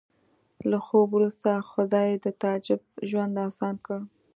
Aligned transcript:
له 0.69 0.77
خوب 0.85 1.07
وروسته 1.13 1.49
خدای 1.71 2.09
د 2.17 2.25
تعجب 2.41 2.81
ژوند 3.09 3.35
اسان 3.47 3.75
کړ 3.85 3.99